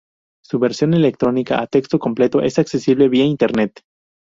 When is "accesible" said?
2.57-3.07